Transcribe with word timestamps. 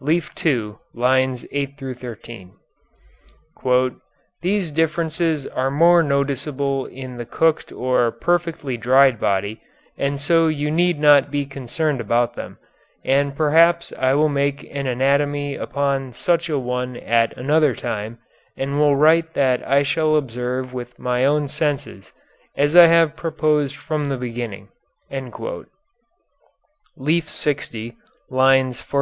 (Leaf 0.00 0.34
2, 0.34 0.76
lines 0.92 1.46
8 1.52 1.78
13.)"... 1.78 2.54
these 4.42 4.72
differences 4.72 5.46
are 5.46 5.70
more 5.70 6.02
noticeable 6.02 6.86
in 6.86 7.16
the 7.16 7.24
cooked 7.24 7.70
or 7.70 8.10
perfectly 8.10 8.76
dried 8.76 9.20
body, 9.20 9.60
and 9.96 10.18
so 10.18 10.48
you 10.48 10.68
need 10.68 10.98
not 10.98 11.30
be 11.30 11.46
concerned 11.46 12.00
about 12.00 12.34
them, 12.34 12.58
and 13.04 13.36
perhaps 13.36 13.92
I 13.96 14.14
will 14.14 14.28
make 14.28 14.64
an 14.74 14.88
anatomy 14.88 15.54
upon 15.54 16.12
such 16.12 16.48
a 16.48 16.58
one 16.58 16.96
at 16.96 17.36
another 17.38 17.76
time 17.76 18.18
and 18.56 18.80
will 18.80 18.96
write 18.96 19.28
what 19.36 19.62
I 19.64 19.84
shall 19.84 20.16
observe 20.16 20.74
with 20.74 20.98
my 20.98 21.24
own 21.24 21.46
senses, 21.46 22.12
as 22.56 22.74
I 22.74 22.86
have 22.86 23.14
proposed 23.14 23.76
from 23.76 24.08
the 24.08 24.16
beginning." 24.18 24.70
(Leaf 26.96 27.30
60, 27.30 27.96
lines 28.30 28.78
14 28.82 28.84
17.) 28.84 28.98